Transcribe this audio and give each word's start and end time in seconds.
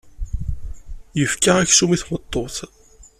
Yefka 1.19 1.51
aksum 1.61 1.91
i 1.95 1.97
tmeṭṭut. 2.01 2.55